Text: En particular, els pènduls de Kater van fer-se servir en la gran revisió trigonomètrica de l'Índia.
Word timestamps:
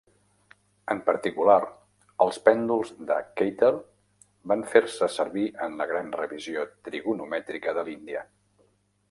En 0.93 1.01
particular, 1.09 1.57
els 2.25 2.39
pènduls 2.47 2.93
de 3.11 3.17
Kater 3.41 3.71
van 4.53 4.65
fer-se 4.73 5.11
servir 5.17 5.45
en 5.69 5.77
la 5.83 5.89
gran 5.93 6.11
revisió 6.23 6.67
trigonomètrica 6.89 7.79
de 7.81 7.87
l'Índia. 7.93 8.27